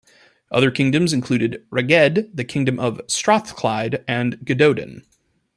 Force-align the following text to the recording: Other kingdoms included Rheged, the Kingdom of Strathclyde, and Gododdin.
Other 0.51 0.71
kingdoms 0.71 1.13
included 1.13 1.63
Rheged, 1.71 2.31
the 2.35 2.43
Kingdom 2.43 2.79
of 2.79 3.01
Strathclyde, 3.07 4.03
and 4.07 4.39
Gododdin. 4.39 5.03